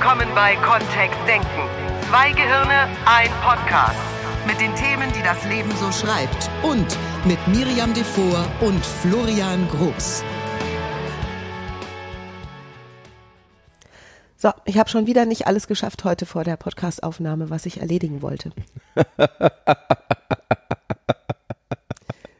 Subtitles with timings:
[0.00, 1.46] willkommen bei Kontext Denken.
[2.08, 4.00] Zwei Gehirne, ein Podcast.
[4.46, 6.48] Mit den Themen, die das Leben so schreibt.
[6.62, 6.86] Und
[7.26, 10.24] mit Miriam Devor und Florian Groß.
[14.38, 18.22] So, ich habe schon wieder nicht alles geschafft heute vor der Podcastaufnahme, was ich erledigen
[18.22, 18.52] wollte.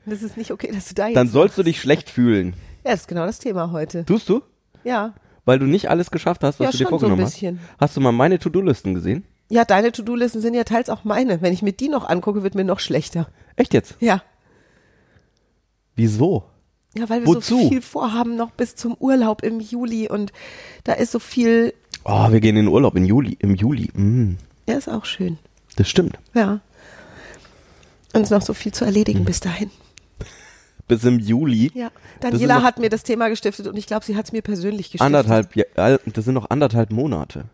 [0.06, 1.16] das ist nicht okay, dass du da jetzt.
[1.16, 2.54] Dann sollst du dich schlecht fühlen.
[2.84, 4.06] Ja, das ist genau das Thema heute.
[4.06, 4.40] Tust du?
[4.82, 5.12] Ja.
[5.50, 7.58] Weil du nicht alles geschafft hast, was Ja, du dir so vorgenommen bisschen.
[7.72, 7.80] hast.
[7.80, 9.24] Hast du mal meine To-Do-Listen gesehen?
[9.48, 11.42] Ja, deine To-Do-Listen sind ja teils auch meine.
[11.42, 13.26] Wenn ich mir die noch angucke, wird mir noch schlechter.
[13.56, 13.96] Echt jetzt?
[13.98, 14.22] Ja.
[15.96, 16.44] Wieso?
[16.96, 17.58] Ja, weil wir Wozu?
[17.60, 20.32] so viel vorhaben noch bis zum Urlaub im Juli und
[20.84, 21.74] da ist so viel.
[22.04, 23.36] Oh, wir gehen in den Urlaub im Juli.
[23.40, 23.90] Im Juli.
[23.92, 24.36] Mm,
[24.68, 25.38] Ja, ist auch schön.
[25.76, 26.16] das stimmt.
[26.34, 26.60] Ja.
[28.12, 28.88] Und es ist noch so viel zu Mhm.
[28.88, 29.70] erledigen bis dahin.
[30.90, 31.70] Bis im Juli.
[31.74, 31.90] Ja.
[32.20, 35.06] Daniela hat mir das Thema gestiftet und ich glaube, sie hat es mir persönlich gestiftet.
[35.06, 37.44] Anderthalb, das sind noch anderthalb Monate.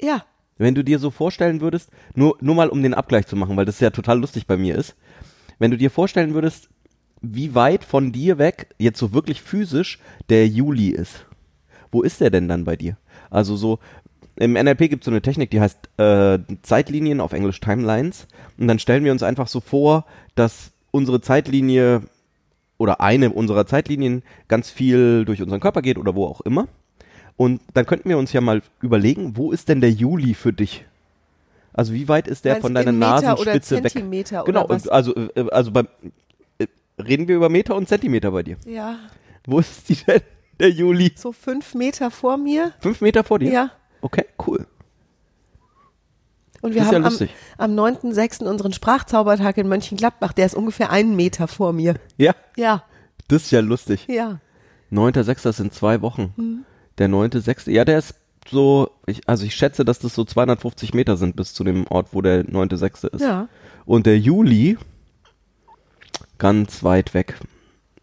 [0.00, 0.24] Ja.
[0.58, 3.64] Wenn du dir so vorstellen würdest, nur, nur mal um den Abgleich zu machen, weil
[3.64, 4.94] das ja total lustig bei mir ist,
[5.58, 6.68] wenn du dir vorstellen würdest,
[7.22, 11.24] wie weit von dir weg, jetzt so wirklich physisch, der Juli ist.
[11.90, 12.96] Wo ist der denn dann bei dir?
[13.30, 13.78] Also so,
[14.36, 18.26] im NLP gibt es so eine Technik, die heißt äh, Zeitlinien, auf Englisch Timelines.
[18.58, 20.04] Und dann stellen wir uns einfach so vor,
[20.34, 22.02] dass unsere Zeitlinie
[22.78, 26.68] oder eine unserer Zeitlinien ganz viel durch unseren Körper geht oder wo auch immer.
[27.36, 30.84] Und dann könnten wir uns ja mal überlegen, wo ist denn der Juli für dich?
[31.72, 33.92] Also wie weit ist der Meinst von deiner in Meter oder Nasenspitze weg?
[33.92, 34.88] Zentimeter Genau, oder was?
[34.88, 35.88] also äh, also beim
[36.58, 36.66] äh,
[37.02, 38.56] reden wir über Meter und Zentimeter bei dir.
[38.66, 38.98] Ja.
[39.46, 40.20] Wo ist die denn,
[40.60, 41.12] der Juli?
[41.16, 42.72] So fünf Meter vor mir.
[42.80, 43.50] Fünf Meter vor dir?
[43.50, 43.70] Ja.
[44.02, 44.66] Okay, cool.
[46.62, 47.30] Und wir ist ja haben am, lustig.
[47.58, 48.44] am 9.6.
[48.44, 50.32] unseren Sprachzaubertag in Mönchengladbach.
[50.32, 51.96] Der ist ungefähr einen Meter vor mir.
[52.16, 52.84] Ja, Ja,
[53.28, 54.06] das ist ja lustig.
[54.08, 54.40] ja.
[54.90, 55.42] 9.6.
[55.42, 56.32] das sind zwei Wochen.
[56.36, 56.64] Hm.
[56.98, 57.70] Der 9.6.
[57.70, 58.14] Ja, der ist
[58.48, 62.08] so, ich, also ich schätze, dass das so 250 Meter sind bis zu dem Ort,
[62.12, 63.08] wo der 9.6.
[63.14, 63.20] ist.
[63.22, 63.48] Ja.
[63.86, 64.76] Und der Juli,
[66.38, 67.38] ganz weit weg.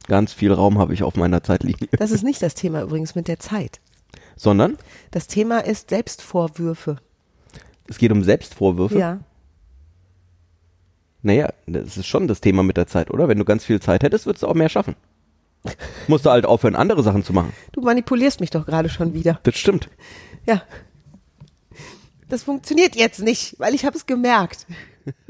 [0.07, 1.87] Ganz viel Raum habe ich auf meiner Zeitlinie.
[1.91, 3.79] Das ist nicht das Thema übrigens mit der Zeit.
[4.35, 4.77] Sondern
[5.11, 6.97] Das Thema ist Selbstvorwürfe.
[7.89, 8.97] Es geht um Selbstvorwürfe.
[8.97, 9.19] Ja.
[11.21, 13.27] Naja, das ist schon das Thema mit der Zeit, oder?
[13.27, 14.95] Wenn du ganz viel Zeit hättest, würdest du auch mehr schaffen.
[16.07, 17.51] Musst du halt aufhören, andere Sachen zu machen.
[17.73, 19.39] Du manipulierst mich doch gerade schon wieder.
[19.43, 19.89] Das stimmt.
[20.45, 20.61] Ja.
[22.29, 24.65] Das funktioniert jetzt nicht, weil ich habe es gemerkt.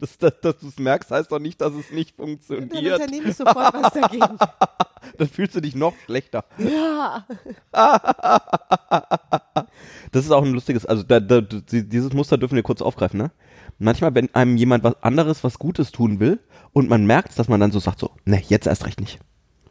[0.00, 2.94] Dass, dass, dass du es merkst, heißt doch nicht, dass es nicht Dann funktioniert.
[3.00, 4.36] unternehme ich sofort was dagegen.
[5.18, 6.44] Dann fühlst du dich noch schlechter.
[6.58, 7.24] Ja.
[10.12, 13.30] Das ist auch ein lustiges, also da, da, dieses Muster dürfen wir kurz aufgreifen, ne?
[13.78, 16.38] Manchmal, wenn einem jemand was anderes, was Gutes tun will
[16.74, 19.18] und man merkt, dass man dann so sagt, so, ne, jetzt erst recht nicht.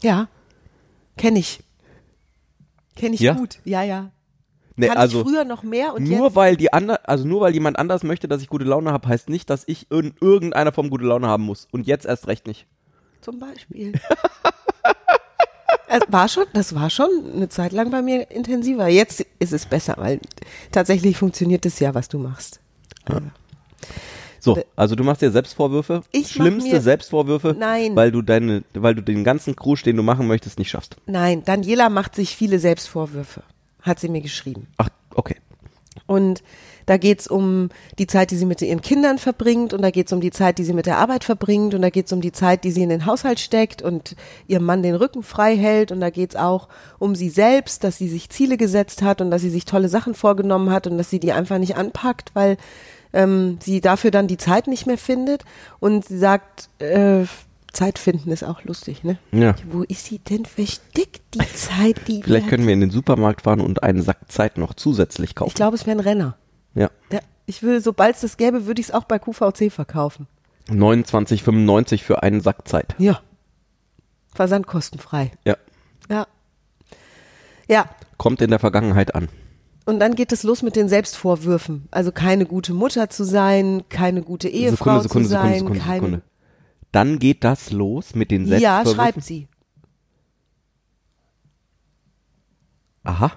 [0.02, 0.28] Ja.
[1.18, 1.60] Kenn ich.
[2.96, 3.34] Kenn ich Ja?
[3.34, 3.60] gut.
[3.66, 4.12] Ja, ja.
[4.82, 6.36] Ne, Kann also früher noch mehr und nur jetzt.
[6.36, 9.30] weil die ander, also nur weil jemand anders möchte, dass ich gute Laune habe, heißt
[9.30, 11.68] nicht, dass ich in irgendeiner Form gute Laune haben muss.
[11.72, 12.66] Und jetzt erst recht nicht.
[13.22, 13.94] Zum Beispiel.
[15.88, 18.88] Also war schon, das war schon eine Zeit lang bei mir intensiver.
[18.88, 20.22] Jetzt ist es besser, weil
[20.72, 22.62] tatsächlich funktioniert es ja, was du machst.
[24.40, 26.02] So, Be- also du machst dir Selbstvorwürfe.
[26.14, 27.58] Ich Schlimmste Selbstvorwürfe.
[27.60, 27.94] Nein.
[27.98, 30.96] Weil du deine, weil du den ganzen Krusch, den du machen möchtest, nicht schaffst.
[31.08, 33.44] Nein, Daniela macht sich viele Selbstvorwürfe,
[33.82, 34.68] hat sie mir geschrieben.
[34.78, 35.38] Ach, okay.
[36.08, 36.44] Und
[36.86, 37.70] da geht's um
[38.00, 40.64] die Zeit, die sie mit ihren Kindern verbringt und da geht's um die Zeit, die
[40.64, 43.06] sie mit der Arbeit verbringt und da geht's um die Zeit, die sie in den
[43.06, 44.16] Haushalt steckt und
[44.48, 46.68] ihrem Mann den Rücken frei hält und da geht's auch
[47.00, 50.14] um sie selbst, dass sie sich Ziele gesetzt hat und dass sie sich tolle Sachen
[50.14, 52.58] vorgenommen hat und dass sie die einfach nicht anpackt, weil
[53.14, 55.44] ähm, sie dafür dann die Zeit nicht mehr findet
[55.80, 57.26] und sie sagt, äh,
[57.74, 59.18] Zeit finden ist auch lustig, ne?
[59.32, 59.56] Ja.
[59.70, 63.62] Wo ist sie denn versteckt, die Zeit, die Vielleicht können wir in den Supermarkt fahren
[63.62, 65.50] und einen Sack Zeit noch zusätzlich kaufen.
[65.50, 66.38] Ich glaube, es wäre ein Renner.
[66.76, 66.90] ja.
[67.12, 70.28] Ja, ich will, sobald es das gäbe, würde ich es auch bei QVC verkaufen.
[70.70, 72.96] 29,95 für einen Sack Zeit.
[72.98, 73.20] Ja.
[74.34, 75.32] Versandkostenfrei.
[75.46, 75.58] Ja.
[76.10, 76.28] Ja.
[77.68, 77.86] Ja.
[78.18, 79.28] Kommt in der Vergangenheit an.
[79.86, 81.88] Und dann geht es los mit den Selbstvorwürfen.
[81.92, 86.22] Also keine gute Mutter zu sein, keine gute Ehefrau Sekunde, Sekunde, zu sein, Sekunde, keine.
[86.92, 88.50] Dann geht das los mit den Ja,
[88.84, 88.96] Selbstvorwürfen.
[88.96, 89.48] schreibt sie.
[93.04, 93.32] Aha.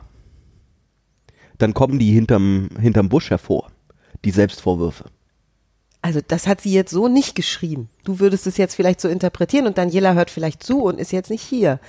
[1.58, 3.70] Dann kommen die hinterm, hinterm Busch hervor.
[4.24, 5.04] Die Selbstvorwürfe.
[6.02, 7.88] Also das hat sie jetzt so nicht geschrieben.
[8.04, 11.30] Du würdest es jetzt vielleicht so interpretieren und Daniela hört vielleicht zu und ist jetzt
[11.30, 11.80] nicht hier.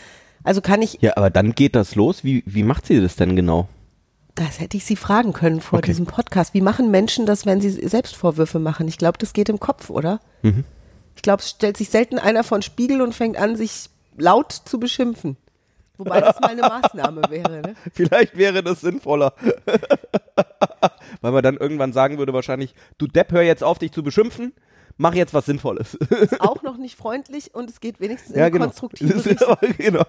[0.43, 2.23] Also kann ich, Ja, aber dann geht das los.
[2.23, 3.67] Wie, wie macht sie das denn genau?
[4.37, 5.91] das hätte ich sie fragen können vor Okay.
[5.91, 6.53] diesem Podcast.
[6.53, 8.85] Wie machen Menschen das, wenn sie Selbstvorwürfe machen?
[8.89, 10.19] Ich glaube, das geht im Kopf, oder?
[10.41, 10.65] Mhm.
[11.15, 14.51] Ich glaube, es stellt sich selten einer vor den Spiegel und fängt an, sich laut
[14.51, 15.37] zu beschimpfen.
[15.97, 17.75] Wobei das mal eine Maßnahme wäre, ne?
[17.93, 19.33] Vielleicht wäre das sinnvoller.
[21.21, 24.53] Weil man dann irgendwann sagen würde wahrscheinlich, du Depp, hör jetzt auf, dich zu beschimpfen,
[24.97, 25.95] mach jetzt was Sinnvolles.
[25.95, 28.65] Ist auch noch nicht freundlich und es geht wenigstens in ja, eine genau.
[28.65, 29.57] konstruktive Richtung.
[29.77, 30.05] genau.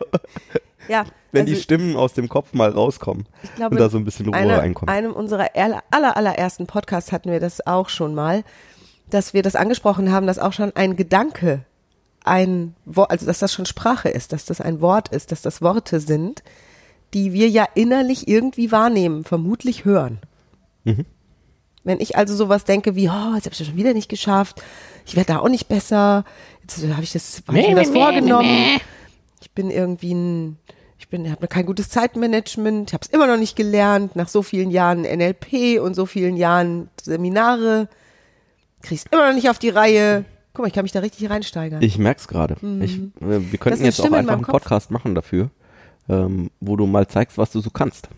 [0.88, 3.26] Ja, Wenn also die Stimmen aus dem Kopf mal rauskommen
[3.56, 4.90] glaube, und da so ein bisschen Ruhe einer, reinkommt.
[4.90, 8.44] einem unserer aller, allerersten Podcasts hatten wir das auch schon mal,
[9.10, 11.64] dass wir das angesprochen haben, dass auch schon ein Gedanke
[12.24, 15.62] ein Wort, also dass das schon Sprache ist, dass das ein Wort ist, dass das
[15.62, 16.42] Worte sind,
[17.14, 20.18] die wir ja innerlich irgendwie wahrnehmen, vermutlich hören.
[20.84, 21.06] Mhm.
[21.84, 24.60] Wenn ich also sowas denke wie, oh, jetzt habe ich das schon wieder nicht geschafft,
[25.06, 26.24] ich werde da auch nicht besser,
[26.62, 28.80] jetzt habe ich das, hab ich mir das vorgenommen,
[29.40, 30.58] ich bin irgendwie ein,
[30.98, 34.42] ich bin, habe kein gutes Zeitmanagement, ich habe es immer noch nicht gelernt, nach so
[34.42, 37.88] vielen Jahren NLP und so vielen Jahren Seminare,
[38.86, 40.24] krieg's immer noch nicht auf die Reihe.
[40.52, 41.82] Guck mal, ich kann mich da richtig reinsteigern.
[41.82, 42.56] Ich merk's gerade.
[42.80, 44.62] Ich, äh, wir könnten jetzt auch einfach einen Kopf.
[44.62, 45.50] Podcast machen dafür,
[46.08, 48.08] ähm, wo du mal zeigst, was du so kannst.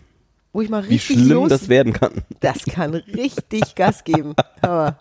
[0.53, 2.23] Wo ich mal Wie richtig schlimm los, das werden kann.
[2.39, 4.35] das kann richtig Gas geben.
[4.61, 4.99] Aber.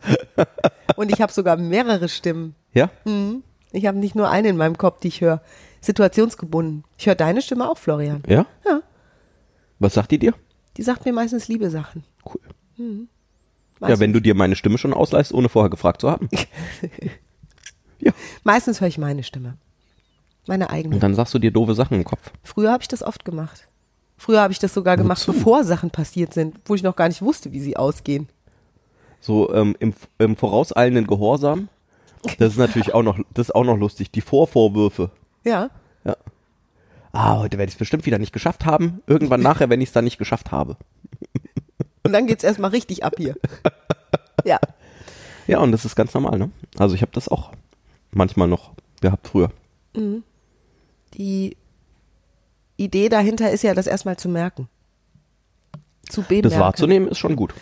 [0.96, 2.54] Und ich habe sogar mehrere Stimmen.
[2.72, 2.90] Ja?
[3.72, 5.40] Ich habe nicht nur eine in meinem Kopf, die ich höre.
[5.80, 6.84] Situationsgebunden.
[6.98, 8.22] Ich höre deine Stimme auch, Florian.
[8.26, 8.46] Ja?
[8.64, 8.80] Ja.
[9.78, 10.34] Was sagt die dir?
[10.76, 12.04] Die sagt mir meistens liebe Sachen.
[12.24, 12.40] Cool.
[13.80, 16.28] Weißt ja, wenn du dir meine Stimme schon ausleihst, ohne vorher gefragt zu haben.
[17.98, 18.12] ja.
[18.42, 19.58] Meistens höre ich meine Stimme.
[20.46, 20.94] Meine eigene.
[20.94, 22.30] Und dann sagst du dir doofe Sachen im Kopf.
[22.42, 23.68] Früher habe ich das oft gemacht.
[24.16, 25.32] Früher habe ich das sogar gemacht, Wozu?
[25.32, 28.28] bevor Sachen passiert sind, wo ich noch gar nicht wusste, wie sie ausgehen.
[29.20, 31.68] So ähm, im, im vorauseilenden Gehorsam.
[32.38, 34.10] Das ist natürlich auch noch, das ist auch noch lustig.
[34.10, 35.12] Die Vorvorwürfe.
[35.44, 35.70] Ja.
[36.02, 36.16] Ja.
[37.12, 39.00] Ah, heute werde ich es bestimmt wieder nicht geschafft haben.
[39.06, 40.76] Irgendwann nachher, wenn ich es dann nicht geschafft habe.
[42.06, 43.36] Und dann geht's erstmal richtig ab hier.
[44.44, 44.60] Ja.
[45.48, 46.50] Ja, und das ist ganz normal, ne?
[46.78, 47.50] Also ich habe das auch
[48.12, 48.70] manchmal noch
[49.00, 49.50] gehabt früher.
[51.14, 51.56] Die
[52.76, 54.68] Idee dahinter ist ja, das erstmal zu merken.
[56.08, 56.50] Zu bemerken.
[56.50, 57.54] Das wahrzunehmen ist schon gut.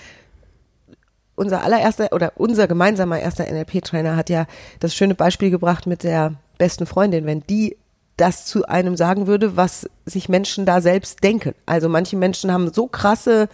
[1.37, 4.47] unser allererster oder unser gemeinsamer erster NLP-Trainer hat ja
[4.81, 7.77] das schöne Beispiel gebracht mit der besten Freundin, wenn die
[8.19, 11.55] das zu einem sagen würde, was sich Menschen da selbst denken.
[11.67, 13.49] Also manche Menschen haben so krasse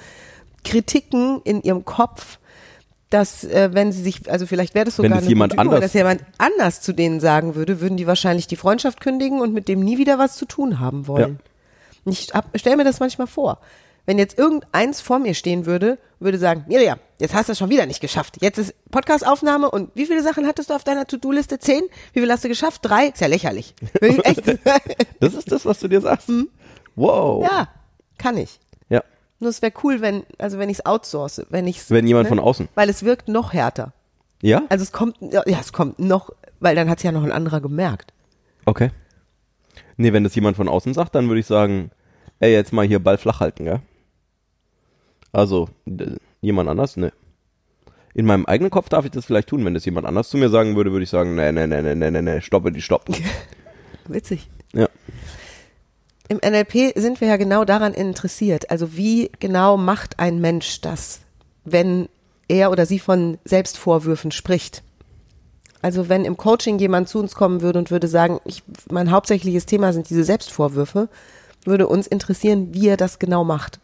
[0.64, 2.38] Kritiken in ihrem Kopf,
[3.10, 5.66] dass äh, wenn sie sich, also vielleicht wäre das sogar Wenn das eine jemand Übung,
[5.66, 9.52] anders- dass jemand anders zu denen sagen würde, würden die wahrscheinlich die Freundschaft kündigen und
[9.52, 11.40] mit dem nie wieder was zu tun haben wollen.
[12.06, 13.58] Ich stelle mir das manchmal vor.
[14.06, 17.68] Wenn jetzt irgendeins vor mir stehen würde, würde sagen, Miriam, jetzt hast du es schon
[17.68, 18.38] wieder nicht geschafft.
[18.40, 21.58] Jetzt ist Podcastaufnahme und wie viele Sachen hattest du auf deiner To-Do-Liste?
[21.58, 21.82] Zehn?
[22.12, 22.80] Wie viel hast du geschafft?
[22.82, 23.08] Drei?
[23.08, 23.74] Ist ja lächerlich.
[24.00, 24.42] Will ich echt?
[25.20, 26.30] Das ist das, was du dir sagst.
[26.96, 27.44] Wow.
[27.44, 27.50] Hm?
[27.52, 27.68] ja,
[28.18, 28.58] kann ich.
[29.40, 32.38] Nur es wäre cool, wenn, also wenn ich es outsource, wenn ich Wenn jemand von
[32.38, 32.68] außen.
[32.74, 33.92] Weil es wirkt noch härter.
[34.42, 34.62] Ja?
[34.68, 37.60] Also es kommt, ja, es kommt noch, weil dann hat es ja noch ein anderer
[37.60, 38.12] gemerkt.
[38.66, 38.90] Okay.
[39.96, 41.90] Nee, wenn das jemand von außen sagt, dann würde ich sagen,
[42.38, 43.80] ey, jetzt mal hier Ball flach halten, gell?
[45.32, 45.68] Also,
[46.40, 46.96] jemand anders?
[46.96, 47.12] Ne.
[48.14, 49.64] In meinem eigenen Kopf darf ich das vielleicht tun.
[49.64, 51.94] Wenn das jemand anders zu mir sagen würde, würde ich sagen, nee, nee, nee, nee,
[51.94, 53.06] nee, nee, nee, stoppe die, stopp.
[54.08, 54.50] Witzig.
[54.72, 54.88] Ja.
[56.30, 58.70] Im NLP sind wir ja genau daran interessiert.
[58.70, 61.22] Also wie genau macht ein Mensch das,
[61.64, 62.08] wenn
[62.46, 64.84] er oder sie von Selbstvorwürfen spricht?
[65.82, 68.62] Also wenn im Coaching jemand zu uns kommen würde und würde sagen, ich,
[68.92, 71.08] mein hauptsächliches Thema sind diese Selbstvorwürfe,
[71.64, 73.80] würde uns interessieren, wie er das genau macht.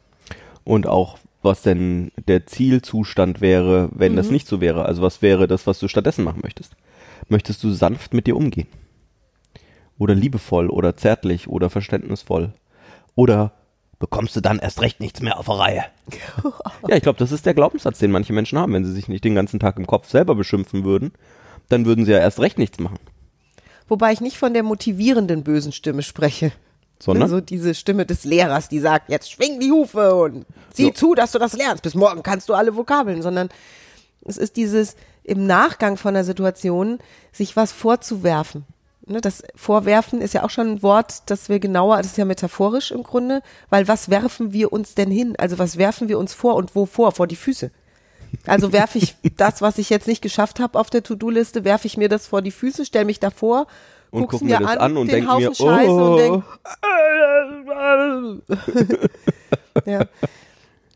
[0.63, 4.85] Und auch, was denn der Zielzustand wäre, wenn das nicht so wäre.
[4.85, 6.77] Also was wäre das, was du stattdessen machen möchtest?
[7.29, 8.69] Möchtest du sanft mit dir umgehen?
[9.99, 12.53] Oder liebevoll oder zärtlich oder verständnisvoll?
[13.15, 13.53] Oder
[13.99, 15.85] bekommst du dann erst recht nichts mehr auf der Reihe?
[16.89, 18.73] ja, ich glaube, das ist der Glaubenssatz, den manche Menschen haben.
[18.75, 21.13] Wenn sie sich nicht den ganzen Tag im Kopf selber beschimpfen würden,
[21.69, 22.99] dann würden sie ja erst recht nichts machen.
[23.89, 26.53] Wobei ich nicht von der motivierenden bösen Stimme spreche.
[26.99, 27.29] Sondern?
[27.29, 30.91] So diese Stimme des Lehrers, die sagt, jetzt schwing die Hufe und sieh So.
[30.93, 31.83] zu, dass du das lernst.
[31.83, 33.49] Bis morgen kannst du alle Vokabeln, sondern
[34.25, 36.99] es ist dieses im Nachgang von der Situation
[37.33, 38.65] sich was vorzuwerfen.
[39.09, 42.25] Ne, das Vorwerfen ist ja auch schon ein Wort, das wir genauer, das ist ja
[42.25, 45.35] metaphorisch im Grunde, weil was werfen wir uns denn hin?
[45.39, 47.13] Also was werfen wir uns vor und wovor?
[47.13, 47.71] Vor die Füße.
[48.47, 51.97] Also werfe ich das, was ich jetzt nicht geschafft habe auf der To-Do-Liste, werfe ich
[51.97, 53.69] mir das vor die Füße, stelle mich davor,
[54.11, 56.17] Und guck's guck mir das an und den denk Haufen mir, Scheiße und oh.
[56.17, 56.45] denk,
[59.87, 60.05] ja.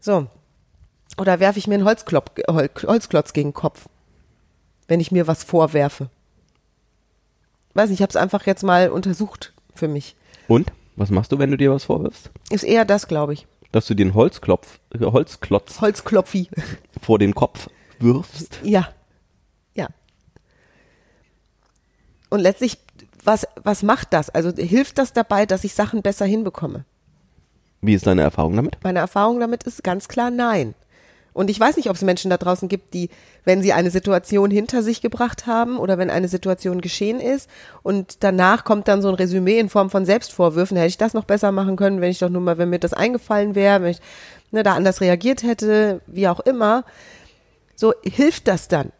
[0.01, 0.27] So.
[1.17, 3.87] Oder werfe ich mir einen Holzklopf, Hol- Holzklotz gegen den Kopf,
[4.89, 6.11] wenn ich mir was vorwerfe.
[7.75, 10.17] Weiß nicht, ich habe es einfach jetzt mal untersucht für mich.
[10.49, 10.73] Und?
[10.97, 12.31] Was machst du, wenn du dir was vorwirfst?
[12.51, 13.47] Ist eher das, glaube ich.
[13.73, 16.51] Dass du einen Holzklopf, äh, Holzklotz Holzklopfi.
[17.01, 18.61] vor den Kopf wirfst?
[18.63, 18.89] Ja.
[19.75, 19.89] Ja.
[22.29, 22.79] Und letztlich
[23.25, 24.31] was, was macht das?
[24.31, 26.85] Also hilft das dabei, dass ich Sachen besser hinbekomme?
[27.81, 28.77] Wie ist deine Erfahrung damit?
[28.83, 30.75] Meine Erfahrung damit ist ganz klar nein.
[31.33, 33.09] Und ich weiß nicht, ob es Menschen da draußen gibt, die,
[33.45, 37.49] wenn sie eine Situation hinter sich gebracht haben oder wenn eine Situation geschehen ist
[37.83, 41.25] und danach kommt dann so ein Resümee in Form von Selbstvorwürfen, hätte ich das noch
[41.25, 44.01] besser machen können, wenn ich doch nur mal, wenn mir das eingefallen wäre, wenn ich
[44.51, 46.85] ne, da anders reagiert hätte, wie auch immer.
[47.77, 48.93] So hilft das dann.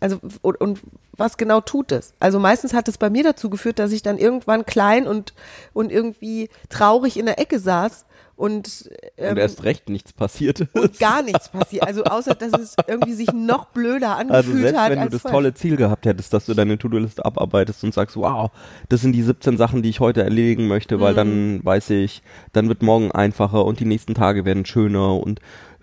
[0.00, 0.80] Also und, und
[1.16, 2.14] was genau tut es?
[2.20, 5.34] Also meistens hat es bei mir dazu geführt, dass ich dann irgendwann klein und
[5.72, 8.04] und irgendwie traurig in der Ecke saß
[8.38, 10.74] und, ähm, Und erst recht nichts passiert ist.
[10.74, 11.84] und gar nichts passiert.
[11.86, 15.22] Also außer dass es irgendwie sich noch blöder angefühlt Also selbst hat wenn du das
[15.22, 15.36] vorher.
[15.40, 18.50] tolle Ziel gehabt hättest, dass du deine To-Do-Liste abarbeitest und sagst, wow,
[18.88, 21.16] das sind die 17 Sachen, die ich heute erledigen möchte, weil Mhm.
[21.16, 25.40] dann weiß ich, dann wird morgen einfacher und die nächsten Tage werden schöner und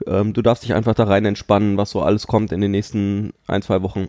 [0.08, 3.34] ähm, du darfst dich einfach da rein entspannen, was so alles kommt in den nächsten
[3.48, 4.08] ein, zwei Wochen.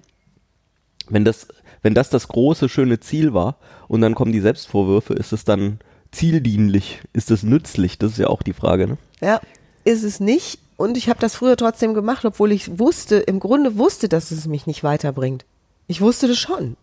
[1.09, 1.49] Wenn das,
[1.83, 5.79] wenn das das große, schöne Ziel war und dann kommen die Selbstvorwürfe, ist es dann
[6.17, 7.01] zieldienlich?
[7.13, 7.99] Ist es nützlich?
[7.99, 8.99] Das ist ja auch die Frage, ne?
[9.21, 9.41] Ja,
[9.85, 10.59] ist es nicht.
[10.77, 14.47] Und ich habe das früher trotzdem gemacht, obwohl ich wusste, im Grunde wusste, dass es
[14.47, 15.45] mich nicht weiterbringt.
[15.87, 16.77] Ich wusste das schon.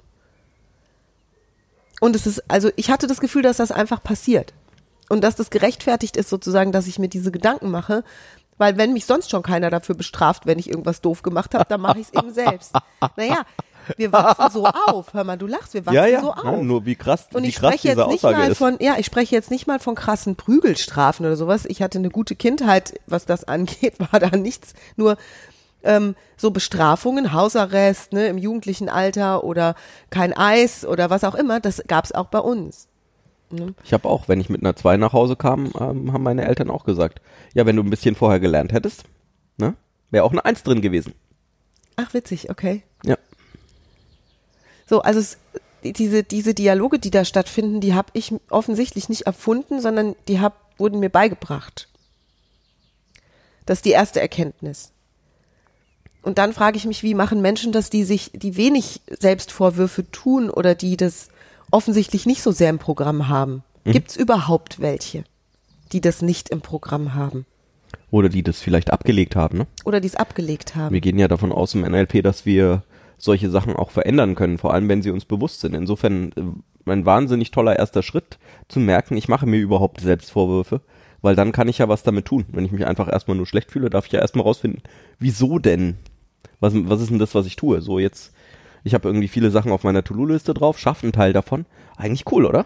[1.99, 4.53] Und es ist, also ich hatte das Gefühl, dass das einfach passiert.
[5.09, 8.03] Und dass das gerechtfertigt ist, sozusagen, dass ich mir diese Gedanken mache.
[8.57, 11.81] Weil wenn mich sonst schon keiner dafür bestraft, wenn ich irgendwas doof gemacht habe, dann
[11.81, 12.73] mache ich es eben selbst.
[13.15, 13.45] Naja,
[13.97, 15.13] wir wachsen so auf.
[15.13, 16.43] Hör mal, du lachst, wir wachsen so auf.
[16.43, 18.57] Ja, nur wie krass, Und wie ich krass spreche diese jetzt nicht Aussage mal ist.
[18.57, 21.65] von, ja, ich spreche jetzt nicht mal von krassen Prügelstrafen oder sowas.
[21.65, 24.73] Ich hatte eine gute Kindheit, was das angeht, war da nichts.
[24.95, 25.17] Nur
[25.83, 29.75] ähm, so Bestrafungen, Hausarrest, ne, im jugendlichen Alter oder
[30.09, 32.87] kein Eis oder was auch immer, das gab's auch bei uns.
[33.83, 36.71] Ich habe auch, wenn ich mit einer 2 nach Hause kam, ähm, haben meine Eltern
[36.71, 37.21] auch gesagt,
[37.53, 39.03] ja, wenn du ein bisschen vorher gelernt hättest,
[39.57, 39.75] ne,
[40.09, 41.13] wäre auch eine 1 drin gewesen.
[41.95, 42.81] Ach, witzig, okay.
[43.05, 43.17] Ja.
[44.93, 45.39] So, also es,
[45.81, 50.53] diese, diese Dialoge, die da stattfinden, die habe ich offensichtlich nicht erfunden, sondern die hab,
[50.77, 51.87] wurden mir beigebracht.
[53.65, 54.91] Das ist die erste Erkenntnis.
[56.21, 60.51] Und dann frage ich mich, wie machen Menschen das, die sich, die wenig Selbstvorwürfe tun
[60.51, 61.29] oder die das
[61.71, 63.63] offensichtlich nicht so sehr im Programm haben?
[63.85, 65.23] Gibt's überhaupt welche,
[65.91, 67.47] die das nicht im Programm haben
[68.11, 69.67] Oder die das vielleicht abgelegt haben, ne?
[69.85, 70.93] oder die es abgelegt haben?
[70.93, 72.83] Wir gehen ja davon aus im NLP, dass wir
[73.17, 75.75] solche Sachen auch verändern können, vor allem wenn sie uns bewusst sind.
[75.75, 80.81] Insofern äh, ein wahnsinnig toller erster Schritt zu merken, ich mache mir überhaupt Selbstvorwürfe,
[81.21, 82.45] weil dann kann ich ja was damit tun.
[82.49, 84.83] Wenn ich mich einfach erstmal nur schlecht fühle, darf ich ja erstmal rausfinden,
[85.19, 85.97] wieso denn?
[86.59, 87.81] Was, was ist denn das, was ich tue?
[87.81, 88.33] So jetzt,
[88.83, 91.65] ich habe irgendwie viele Sachen auf meiner To-Do-Liste drauf, schaffe einen Teil davon.
[91.95, 92.65] Eigentlich cool, oder?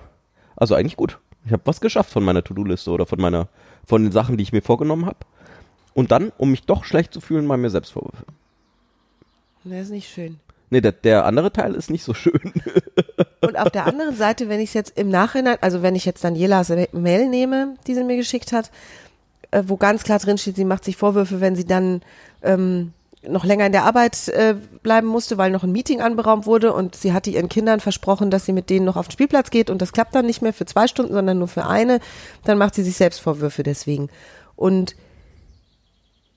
[0.55, 1.19] Also eigentlich gut.
[1.45, 3.47] Ich habe was geschafft von meiner To-Do-Liste oder von meiner,
[3.85, 5.19] von den Sachen, die ich mir vorgenommen habe.
[5.93, 8.25] Und dann, um mich doch schlecht zu fühlen, mal mir Selbstvorwürfe.
[9.69, 10.39] Das ist nicht schön.
[10.69, 12.53] Nee, der, der andere Teil ist nicht so schön.
[13.41, 16.23] Und auf der anderen Seite, wenn ich es jetzt im Nachhinein, also wenn ich jetzt
[16.23, 18.71] Danielas Mail nehme, die sie mir geschickt hat,
[19.51, 22.01] äh, wo ganz klar drin steht, sie macht sich Vorwürfe, wenn sie dann
[22.41, 22.93] ähm,
[23.27, 26.95] noch länger in der Arbeit äh, bleiben musste, weil noch ein Meeting anberaumt wurde und
[26.95, 29.81] sie hatte ihren Kindern versprochen, dass sie mit denen noch auf den Spielplatz geht und
[29.81, 31.99] das klappt dann nicht mehr für zwei Stunden, sondern nur für eine,
[32.43, 34.09] dann macht sie sich selbst Vorwürfe deswegen.
[34.55, 34.95] Und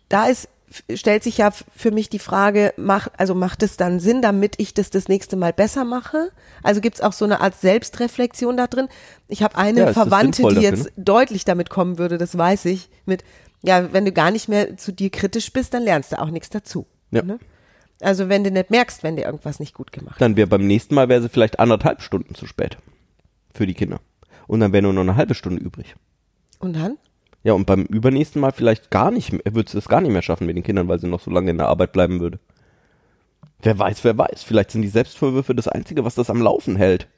[0.08, 0.48] da ist
[0.94, 4.72] stellt sich ja für mich die Frage, macht, also macht es dann Sinn, damit ich
[4.72, 6.30] das das nächste Mal besser mache?
[6.62, 8.88] Also gibt es auch so eine Art Selbstreflexion da drin?
[9.28, 12.88] Ich habe eine Ja, Verwandte, die dafür, jetzt deutlich damit kommen würde, das weiß ich,
[13.04, 13.24] mit,
[13.62, 16.50] ja, wenn du gar nicht mehr zu dir kritisch bist, dann lernst du auch nichts
[16.50, 16.86] dazu.
[17.10, 17.22] Ja.
[17.22, 17.38] Ne?
[18.00, 20.22] Also wenn du nicht merkst, wenn dir irgendwas nicht gut gemacht hat.
[20.22, 22.78] Dann wäre beim nächsten Mal wäre sie vielleicht anderthalb Stunden zu spät.
[23.52, 24.00] Für die Kinder.
[24.46, 25.96] Und dann wäre nur noch eine halbe Stunde übrig.
[26.60, 26.96] Und dann?
[27.42, 30.22] Ja, und beim übernächsten Mal vielleicht gar nicht, mehr- würde sie es gar nicht mehr
[30.22, 32.38] schaffen mit den Kindern, weil sie noch so lange in der Arbeit bleiben würde.
[33.62, 34.42] Wer weiß, wer weiß.
[34.42, 37.08] Vielleicht sind die Selbstvorwürfe das Einzige, was das am Laufen hält.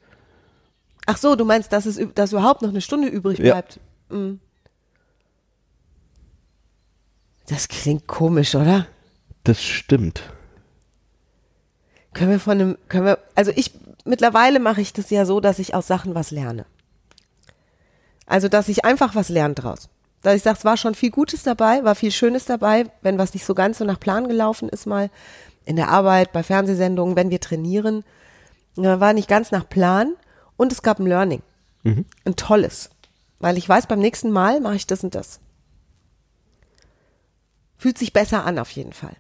[1.07, 3.55] Ach so, du meinst, dass es dass überhaupt noch eine Stunde übrig Ja.
[3.55, 3.81] bleibt?
[4.11, 4.35] Mm.
[7.49, 8.87] Das klingt komisch, oder?
[9.45, 10.23] Das stimmt.
[12.15, 13.73] Können wir von einem, können wir, also ich,
[14.05, 16.67] mittlerweile mache ich das ja so, dass ich aus Sachen was lerne.
[18.27, 19.89] Also, dass ich einfach was lerne draus.
[20.23, 23.35] Dass ich sage, es war schon viel Gutes dabei, war viel Schönes dabei, wenn was
[23.35, 25.11] nicht so ganz so nach Plan gelaufen ist mal
[25.65, 28.05] in der Arbeit, bei Fernsehsendungen, wenn wir trainieren,
[28.75, 30.15] war nicht ganz nach Plan
[30.57, 31.43] und es gab ein Learning.
[32.25, 32.91] Ein tolles.
[33.39, 35.41] Weil ich weiß, beim nächsten Mal mache ich das und das.
[37.77, 39.17] Fühlt sich besser an auf jeden Fall.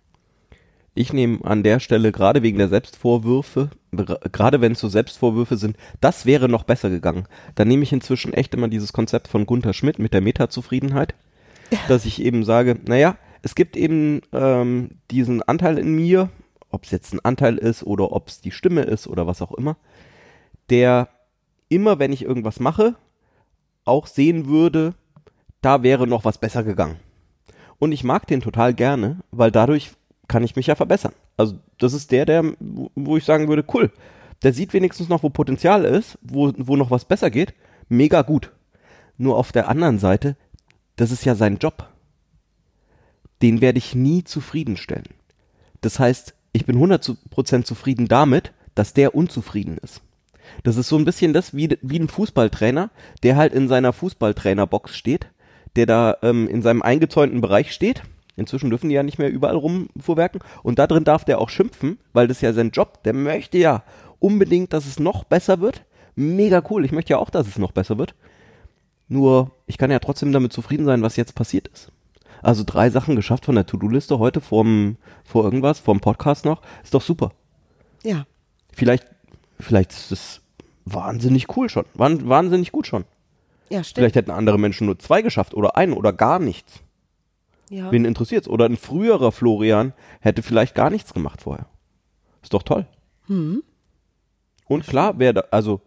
[0.95, 5.77] Ich nehme an der Stelle gerade wegen der Selbstvorwürfe, gerade wenn es so Selbstvorwürfe sind,
[6.01, 7.27] das wäre noch besser gegangen.
[7.55, 11.15] Dann nehme ich inzwischen echt immer dieses Konzept von Gunther Schmidt mit der Metazufriedenheit,
[11.89, 16.31] dass ich eben sage, naja, es gibt eben ähm, diesen Anteil in mir,
[16.71, 19.53] ob es jetzt ein Anteil ist oder ob es die Stimme ist oder was auch
[19.53, 19.77] immer,
[20.71, 21.09] der
[21.69, 22.95] immer, wenn ich irgendwas mache,
[23.85, 24.95] auch sehen würde,
[25.61, 26.97] da wäre noch was besser gegangen.
[27.79, 29.91] Und ich mag den total gerne, weil dadurch
[30.33, 31.13] kann ich mich ja verbessern.
[31.37, 33.93] Also das ist der, der, wo ich sagen würde, cool,
[34.43, 37.53] der sieht wenigstens noch, wo Potenzial ist, wo, wo noch was besser geht.
[37.91, 38.51] Mega gut.
[39.19, 40.37] Nur auf der anderen Seite,
[40.97, 41.87] das ist ja sein Job.
[43.43, 45.09] Den werde ich nie zufriedenstellen.
[45.83, 50.01] Das heißt, ich bin 100% zufrieden damit, dass der unzufrieden ist.
[50.63, 52.91] Das ist so ein bisschen das wie, wie ein Fußballtrainer,
[53.23, 55.27] der halt in seiner Fußballtrainerbox steht,
[55.77, 58.03] der da ähm, in seinem eingezäunten Bereich steht.
[58.37, 60.41] Inzwischen dürfen die ja nicht mehr überall rumfuhrwerken.
[60.63, 63.03] Und da drin darf der auch schimpfen, weil das ist ja sein Job.
[63.05, 63.83] Der möchte ja
[64.19, 65.85] unbedingt, dass es noch besser wird.
[66.15, 66.85] Mega cool.
[66.85, 68.15] Ich möchte ja auch, dass es noch besser wird.
[69.09, 71.93] Nur, ich kann ja trotzdem damit zufrieden sein, was jetzt passiert ist.
[72.41, 76.63] Also drei Sachen geschafft von der To-Do-Liste heute vorm, vor irgendwas, vorm Podcast noch.
[76.83, 77.33] Ist doch super.
[78.03, 78.27] Ja.
[78.73, 79.07] Vielleicht,
[79.61, 80.41] vielleicht ist es
[80.85, 81.85] wahnsinnig cool schon.
[81.95, 83.05] Wahn, wahnsinnig gut schon.
[83.69, 83.99] Ja, stimmt.
[84.03, 86.83] Vielleicht hätten andere Menschen nur zwei geschafft oder einen oder gar nichts.
[87.73, 87.91] Ja.
[87.91, 88.49] Wen interessiert's?
[88.49, 91.67] Oder ein früherer Florian hätte vielleicht gar nichts gemacht vorher.
[92.43, 92.87] Ist doch toll.
[94.67, 95.81] Und klar wäre, da- also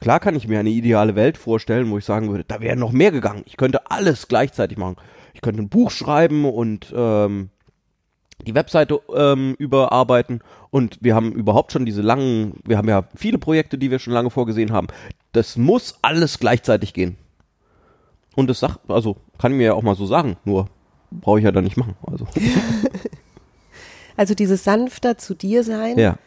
[0.00, 2.92] klar kann ich mir eine ideale Welt vorstellen, wo ich sagen würde, da wäre noch
[2.92, 3.42] mehr gegangen.
[3.46, 4.96] Ich könnte alles gleichzeitig machen.
[5.34, 7.50] Ich könnte ein Buch schreiben und ähm,
[8.46, 10.40] die Webseite ähm, überarbeiten
[10.70, 14.12] und wir haben überhaupt schon diese langen, wir haben ja viele Projekte, die wir schon
[14.12, 14.86] lange vorgesehen haben.
[15.32, 17.16] Das muss alles gleichzeitig gehen.
[18.36, 20.68] Und das sagt, also kann ich mir ja auch mal so sagen, nur
[21.10, 21.96] brauche ich ja dann nicht machen.
[22.06, 22.26] Also
[24.18, 26.18] Also dieses sanfter zu dir sein ja,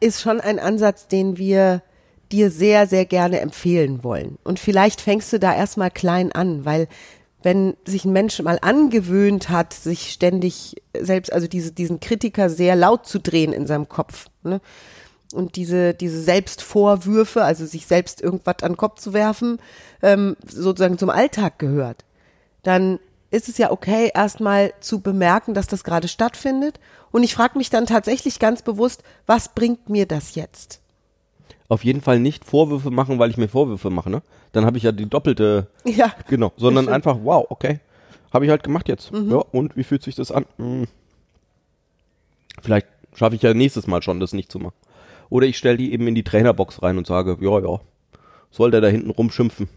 [0.00, 1.82] ist schon ein Ansatz, den wir
[2.30, 4.36] dir sehr, sehr gerne empfehlen wollen.
[4.44, 6.88] Und vielleicht fängst du da erstmal klein an, weil
[7.42, 12.76] wenn sich ein Mensch mal angewöhnt hat, sich ständig selbst, also diese, diesen Kritiker sehr
[12.76, 14.60] laut zu drehen in seinem Kopf, ne?
[15.32, 19.58] Und diese, diese Selbstvorwürfe, also sich selbst irgendwas an den Kopf zu werfen,
[20.02, 22.04] ähm, sozusagen zum Alltag gehört,
[22.62, 23.00] dann
[23.36, 26.80] ist es ja okay, erstmal zu bemerken, dass das gerade stattfindet.
[27.12, 30.80] Und ich frage mich dann tatsächlich ganz bewusst, was bringt mir das jetzt?
[31.68, 34.22] auf jeden Fall nicht Vorwürfe machen, weil ich mir Vorwürfe mache, ne?
[34.52, 36.94] Dann habe ich ja die doppelte, Ja, genau, sondern stimmt.
[36.94, 37.80] einfach, wow, okay,
[38.32, 39.10] habe ich halt gemacht jetzt.
[39.12, 40.46] Ja, und wie fühlt sich das an?
[40.58, 40.86] Hm.
[42.62, 44.74] Vielleicht schaffe ich ja nächstes Mal schon, das nicht zu machen.
[45.28, 47.80] Oder ich stelle die eben in die Trainerbox rein und sage, ja, ja,
[48.50, 49.68] soll der da hinten rumschimpfen?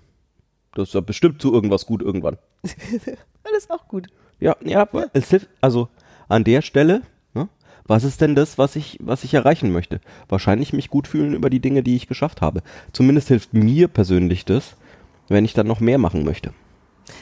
[0.76, 2.38] Das ist ja bestimmt zu irgendwas gut irgendwann.
[3.44, 4.08] alles auch gut.
[4.40, 5.88] Ja, ja, aber es hilft, also
[6.28, 7.02] an der Stelle,
[7.34, 7.50] ne,
[7.86, 10.00] was ist denn das, was ich, was ich erreichen möchte?
[10.30, 12.62] Wahrscheinlich mich gut fühlen über die Dinge, die ich geschafft habe.
[12.94, 14.76] Zumindest hilft mir persönlich das,
[15.28, 16.54] wenn ich dann noch mehr machen möchte.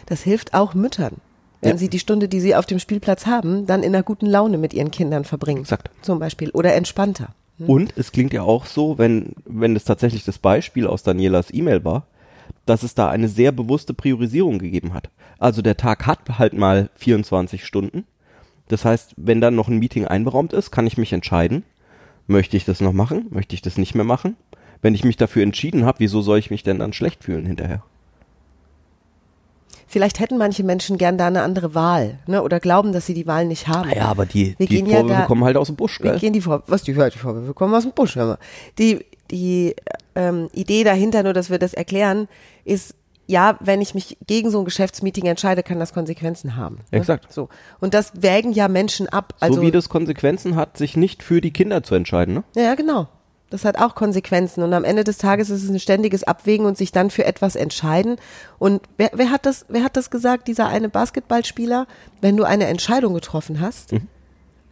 [0.05, 1.15] Das hilft auch Müttern,
[1.62, 1.77] wenn Ja.
[1.77, 4.73] sie die Stunde, die sie auf dem Spielplatz haben, dann in einer guten Laune mit
[4.73, 5.62] ihren Kindern verbringen.
[5.62, 5.89] Exakt.
[6.01, 6.51] Zum Beispiel.
[6.51, 7.29] Oder entspannter.
[7.65, 11.83] Und es klingt ja auch so, wenn, wenn es tatsächlich das Beispiel aus Danielas E-Mail
[11.83, 12.05] war,
[12.69, 15.10] dass es da eine sehr bewusste Priorisierung gegeben hat.
[15.39, 18.06] Also der Tag hat halt mal 24 Stunden.
[18.67, 21.63] Das heißt, wenn dann noch ein Meeting einberaumt ist, kann ich mich entscheiden,
[22.27, 24.36] möchte ich das noch machen, möchte ich das nicht mehr machen.
[24.82, 27.84] Wenn ich mich dafür entschieden habe, wieso soll ich mich denn dann schlecht fühlen hinterher?
[29.89, 32.43] Vielleicht hätten manche Menschen gern da eine andere Wahl, ne?
[32.43, 33.89] Oder glauben, dass sie die Wahl nicht haben.
[33.95, 36.12] Ja, aber die, Wir die gehen ja Vorwürfe da- kommen halt aus dem Busch, Wir
[36.12, 36.19] gell?
[36.19, 38.38] gehen die Vor was die hört die Vorwürfe kommen aus dem Busch, hör mal.
[38.77, 39.75] Die die
[40.15, 42.27] ähm, Idee dahinter, nur dass wir das erklären,
[42.65, 42.95] ist
[43.27, 46.75] ja, wenn ich mich gegen so ein Geschäftsmeeting entscheide, kann das Konsequenzen haben.
[46.91, 46.99] Ne?
[46.99, 47.31] Exakt.
[47.31, 49.33] So und das wägen ja Menschen ab.
[49.39, 52.43] Also so wie das Konsequenzen hat, sich nicht für die Kinder zu entscheiden, ne?
[52.55, 53.07] ja genau.
[53.49, 56.77] Das hat auch Konsequenzen und am Ende des Tages ist es ein ständiges Abwägen und
[56.77, 58.17] sich dann für etwas entscheiden.
[58.59, 60.49] Und wer, wer hat das, wer hat das gesagt?
[60.49, 61.87] Dieser eine Basketballspieler,
[62.19, 64.07] wenn du eine Entscheidung getroffen hast, Mhm.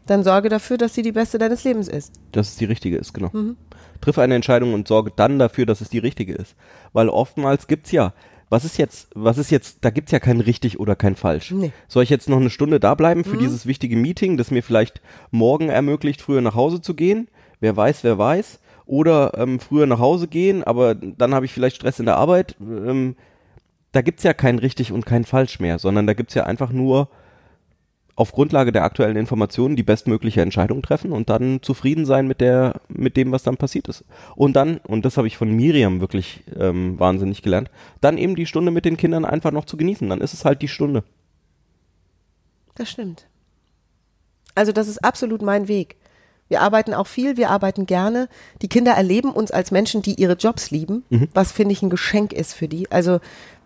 [0.05, 2.13] Dann sorge dafür, dass sie die beste deines Lebens ist.
[2.31, 3.31] dass es die richtige ist, genau.
[4.01, 6.55] Triff eine Entscheidung und sorge dann dafür, dass es die richtige ist.
[6.93, 8.13] Weil oftmals gibt's ja,
[8.49, 11.51] was ist jetzt, was ist jetzt, da gibt's ja kein richtig oder kein falsch.
[11.51, 11.71] Nee.
[11.87, 15.01] Soll ich jetzt noch eine Stunde da bleiben für dieses wichtige Meeting, das mir vielleicht
[15.31, 17.27] morgen ermöglicht, früher nach Hause zu gehen?
[17.59, 18.59] Wer weiß, wer weiß.
[18.85, 22.55] Oder ähm, früher nach Hause gehen, aber dann habe ich vielleicht Stress in der Arbeit.
[22.61, 23.15] Ähm,
[23.91, 27.09] da gibt's ja kein richtig und kein falsch mehr, sondern da gibt's ja einfach nur
[28.15, 32.80] auf Grundlage der aktuellen Informationen die bestmögliche Entscheidung treffen und dann zufrieden sein mit der,
[32.88, 34.06] mit dem, was dann passiert ist.
[34.36, 38.45] Und dann, und das habe ich von Miriam wirklich ähm, wahnsinnig gelernt, dann eben die
[38.45, 40.08] Stunde mit den Kindern einfach noch zu genießen.
[40.10, 41.04] Dann ist es halt die Stunde.
[42.75, 43.28] Das stimmt.
[44.54, 45.97] Also das ist absolut mein Weg.
[46.47, 48.30] Wir arbeiten auch viel, wir arbeiten gerne.
[48.62, 52.34] Die Kinder erleben uns als Menschen, die ihre Jobs lieben, was finde ich ein Geschenk
[52.34, 52.91] ist für die.
[52.91, 53.19] Also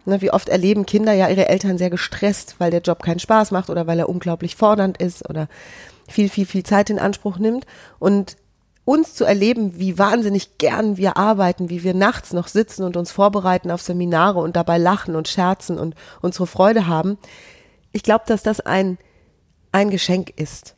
[0.10, 3.52] ne, wie oft erleben Kinder ja ihre Eltern sehr gestresst, weil der Job keinen Spaß
[3.52, 5.48] macht oder weil er unglaublich fordernd ist oder
[6.08, 7.66] viel, viel, viel Zeit in Anspruch nimmt.
[8.00, 8.38] Und
[8.90, 13.12] uns zu erleben, wie wahnsinnig gern wir arbeiten, wie wir nachts noch sitzen und uns
[13.12, 17.20] vorbereiten auf Seminare und dabei lachen und scherzen und unsere Freude haben.
[17.92, 18.98] Ich glaube, dass das ein,
[19.72, 20.76] ein Geschenk ist.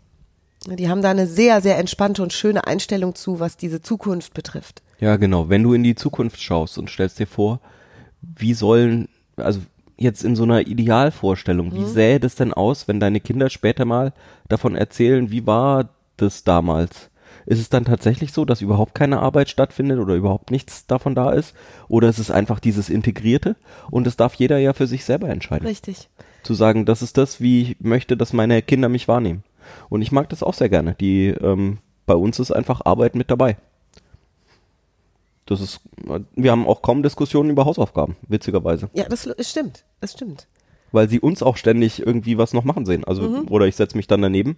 [0.68, 4.84] Die haben da eine sehr, sehr entspannte und schöne Einstellung zu, was diese Zukunft betrifft.
[5.00, 5.48] Ja, genau.
[5.48, 7.62] Wenn du in die Zukunft schaust und stellst dir vor,
[8.22, 9.62] wie sollen, also
[9.98, 14.14] jetzt in so einer Idealvorstellung, wie sähe das denn aus, wenn deine Kinder später mal
[14.50, 17.10] davon erzählen, wie war das damals?
[17.46, 21.32] Ist es dann tatsächlich so, dass überhaupt keine Arbeit stattfindet oder überhaupt nichts davon da
[21.32, 21.56] ist?
[21.88, 23.56] Oder ist es einfach dieses Integrierte?
[23.90, 25.68] Und das darf jeder ja für sich selber entscheiden.
[25.68, 26.10] Richtig.
[26.44, 29.44] Zu sagen, das ist das, wie ich möchte, dass meine Kinder mich wahrnehmen.
[29.90, 30.96] Und ich mag das auch sehr gerne.
[31.00, 33.58] Die, ähm, bei uns ist einfach Arbeit mit dabei.
[35.52, 35.82] Das ist,
[36.38, 38.90] wir haben auch kaum Diskussionen über Hausaufgaben, witzigerweise.
[38.94, 39.84] Ja, das stimmt.
[40.00, 40.48] Das stimmt.
[40.94, 43.04] Weil sie uns auch ständig irgendwie was noch machen sehen.
[43.04, 44.56] Also, oder ich setze mich dann daneben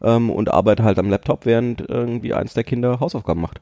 [0.00, 3.60] ähm, und arbeite halt am Laptop, während irgendwie eins der Kinder Hausaufgaben macht.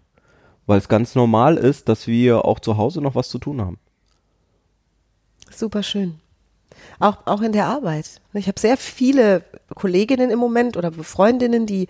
[0.67, 3.79] Weil es ganz normal ist, dass wir auch zu Hause noch was zu tun haben.
[5.51, 6.21] Super schön.
[6.99, 8.21] Auch, auch in der Arbeit.
[8.33, 9.43] Ich habe sehr viele
[9.75, 11.89] Kolleginnen im Moment oder Freundinnen, die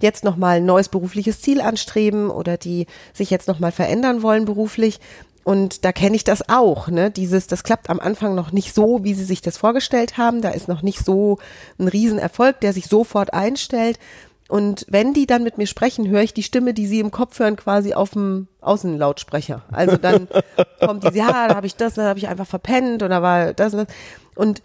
[0.00, 5.00] jetzt nochmal ein neues berufliches Ziel anstreben oder die sich jetzt nochmal verändern wollen beruflich.
[5.44, 7.12] Und da kenne ich das auch, ne?
[7.12, 10.42] Dieses, das klappt am Anfang noch nicht so, wie sie sich das vorgestellt haben.
[10.42, 11.38] Da ist noch nicht so
[11.78, 14.00] ein Riesenerfolg, der sich sofort einstellt.
[14.48, 17.38] Und wenn die dann mit mir sprechen, höre ich die Stimme, die sie im Kopf
[17.38, 19.62] hören, quasi auf dem Außenlautsprecher.
[19.72, 20.28] Also dann
[20.80, 23.74] kommt die, ja, da habe ich das, da habe ich einfach verpennt oder war das
[23.74, 23.96] und das.
[24.36, 24.62] Und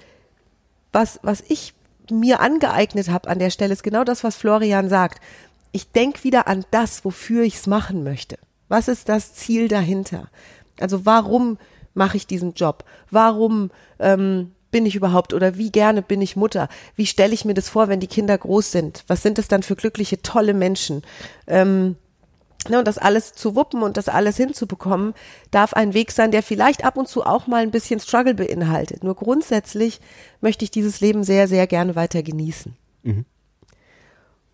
[0.91, 1.73] was, was ich
[2.11, 5.21] mir angeeignet habe an der Stelle, ist genau das, was Florian sagt.
[5.71, 8.37] Ich denke wieder an das, wofür ich es machen möchte.
[8.67, 10.27] Was ist das Ziel dahinter?
[10.79, 11.57] Also warum
[11.93, 12.83] mache ich diesen Job?
[13.09, 16.69] Warum ähm, bin ich überhaupt oder wie gerne bin ich Mutter?
[16.95, 19.03] Wie stelle ich mir das vor, wenn die Kinder groß sind?
[19.07, 21.03] Was sind das dann für glückliche, tolle Menschen?
[21.47, 21.95] Ähm,
[22.69, 25.15] Ne, und das alles zu wuppen und das alles hinzubekommen,
[25.49, 29.03] darf ein Weg sein, der vielleicht ab und zu auch mal ein bisschen Struggle beinhaltet.
[29.03, 29.99] Nur grundsätzlich
[30.41, 32.75] möchte ich dieses Leben sehr, sehr gerne weiter genießen.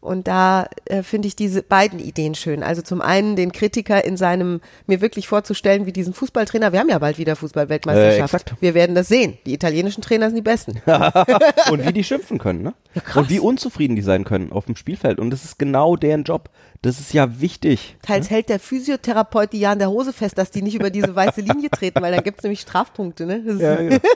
[0.08, 2.64] Und da äh, finde ich diese beiden Ideen schön.
[2.64, 6.88] Also zum einen den Kritiker in seinem, mir wirklich vorzustellen, wie diesen Fußballtrainer, wir haben
[6.88, 8.54] ja bald wieder Fußball-Weltmeisterschaft.
[8.54, 9.38] Äh, wir werden das sehen.
[9.46, 10.82] Die italienischen Trainer sind die besten.
[11.72, 12.74] und wie die schimpfen können, ne?
[13.04, 13.18] krass.
[13.18, 15.20] und wie unzufrieden die sein können auf dem Spielfeld.
[15.20, 16.50] Und das ist genau deren Job.
[16.82, 17.98] Das ist ja wichtig.
[18.02, 21.14] Teils hält der Physiotherapeut die ja an der Hose fest, dass die nicht über diese
[21.14, 23.26] weiße Linie treten, weil dann gibt's nämlich Strafpunkte.
[23.26, 23.42] Ne?
[23.60, 23.98] Ja, genau.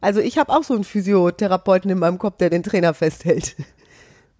[0.00, 3.56] also ich habe auch so einen Physiotherapeuten in meinem Kopf, der den Trainer festhält.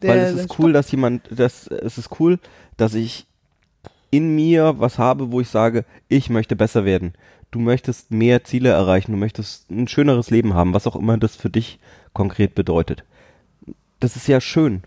[0.00, 2.38] Der, Weil es ist cool, dass jemand, das, es ist cool,
[2.76, 3.26] dass ich
[4.12, 7.14] in mir was habe, wo ich sage, ich möchte besser werden.
[7.50, 11.34] Du möchtest mehr Ziele erreichen, du möchtest ein schöneres Leben haben, was auch immer das
[11.34, 11.80] für dich
[12.12, 13.02] konkret bedeutet.
[13.98, 14.82] Das ist ja schön,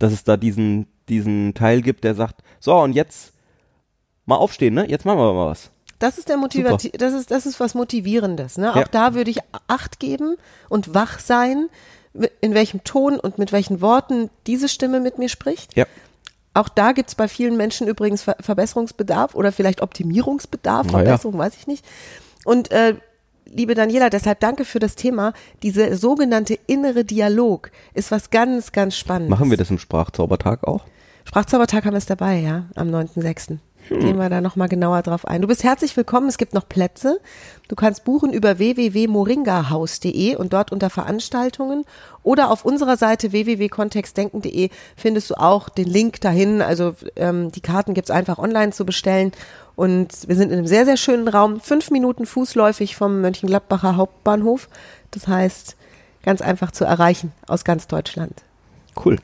[0.00, 3.34] dass es da diesen, diesen Teil gibt, der sagt, so und jetzt
[4.26, 4.88] mal aufstehen, ne?
[4.88, 5.70] Jetzt machen wir mal was.
[5.98, 8.72] Das ist der Motivati das ist das ist was motivierendes, ne?
[8.72, 8.84] Auch Ja.
[8.90, 10.36] da würde ich Acht geben
[10.68, 11.68] und wach sein,
[12.40, 15.76] in welchem Ton und mit welchen Worten diese Stimme mit mir spricht.
[15.76, 15.84] Ja.
[16.54, 21.04] Auch da gibt's bei vielen Menschen übrigens Ver Verbesserungsbedarf oder vielleicht Optimierungsbedarf, Na ja.
[21.04, 21.84] Verbesserung, weiß ich nicht.
[22.44, 22.94] Und äh,
[23.46, 25.32] liebe Daniela, deshalb danke für das Thema.
[25.62, 29.38] Diese sogenannte innere Dialog ist was ganz, ganz Spannendes.
[29.38, 30.84] Machen wir das im Sprachzaubertag auch?
[31.24, 33.58] Sprachzaubertag haben wir es dabei, ja, am 9.6.
[33.88, 34.00] Hm.
[34.00, 35.40] Gehen wir da nochmal genauer drauf ein.
[35.42, 37.20] Du bist herzlich willkommen, es gibt noch Plätze.
[37.68, 41.84] Du kannst buchen über www.moringahaus.de und dort unter Veranstaltungen
[42.22, 46.60] oder auf unserer Seite www.kontextdenken.de findest du auch den Link dahin.
[46.60, 49.32] Also ähm, die Karten gibt's einfach online zu bestellen.
[49.74, 54.68] Und wir sind in einem sehr, sehr schönen Raum, fünf Minuten fußläufig vom Mönchengladbacher Hauptbahnhof.
[55.12, 55.76] Das heißt,
[56.22, 58.42] ganz einfach zu erreichen aus ganz Deutschland.
[59.04, 59.18] Cool.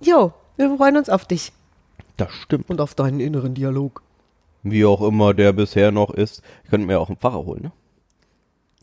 [0.00, 1.52] Jo, wir freuen uns auf dich
[2.20, 2.68] Das stimmt.
[2.70, 4.02] und auf deinen inneren Dialog.
[4.62, 6.42] Wie auch immer der bisher noch ist.
[6.64, 7.72] Ich könnte mir auch einen Pfarrer holen, ne?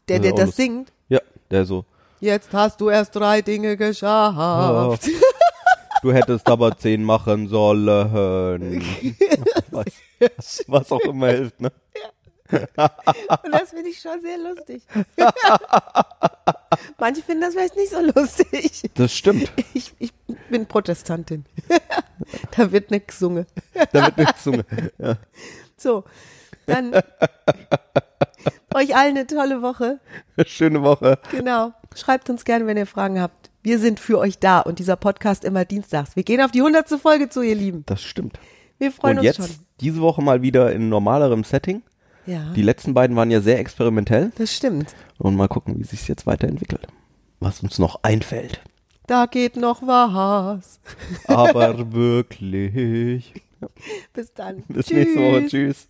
[0.10, 0.94] Der, der Ja, das und- singt.
[1.10, 1.20] Ja,
[1.52, 1.86] der so.
[2.20, 5.08] Jetzt hast du erst drei Dinge geschafft.
[6.02, 7.88] Du hättest aber zehn machen sollen.
[9.72, 11.72] was, was auch immer hilft, ne?
[12.52, 14.84] Und das finde ich schon sehr lustig.
[17.00, 18.90] Manche finden das vielleicht nicht so lustig.
[18.96, 19.52] Das stimmt.
[19.74, 20.14] Ich, ich
[20.50, 21.46] bin Protestantin.
[22.58, 23.46] da wird nicht gesungen.
[23.92, 24.64] Da wird nicht gesungen.
[24.98, 25.18] Ja.
[25.78, 26.04] So,
[26.66, 26.94] dann
[28.74, 30.00] euch allen eine tolle Woche.
[30.46, 31.20] Schöne Woche.
[31.32, 31.74] Genau.
[31.96, 33.50] Schreibt uns gerne, wenn ihr Fragen habt.
[33.64, 36.16] Wir sind für euch da und dieser Podcast immer dienstags.
[36.16, 37.84] Wir gehen auf die hundertste Folge zu, ihr Lieben.
[37.86, 38.40] Das stimmt.
[38.78, 39.66] Wir freuen Und uns jetzt schon.
[39.82, 41.82] diese Woche mal wieder in normalerem Setting.
[42.28, 44.32] Ja, Die letzten beiden waren ja sehr experimentell.
[44.38, 44.94] das stimmt.
[45.18, 46.88] Und mal gucken, wie sich jetzt weiterentwickelt.
[47.40, 48.62] Was uns noch einfällt.
[49.08, 50.80] da geht noch was.
[51.28, 53.34] Aber wirklich.
[54.14, 54.64] Bis dann.
[54.68, 54.98] Bis Tschüss.
[54.98, 55.48] nächste Woche.
[55.48, 55.88] Tschüss.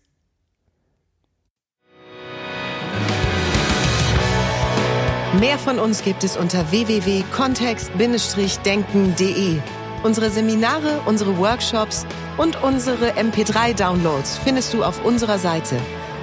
[5.39, 9.57] Mehr von uns gibt es unter www.kontext-denken.de.
[10.03, 12.05] Unsere Seminare, unsere Workshops
[12.37, 15.77] und unsere MP3-Downloads findest du auf unserer Seite.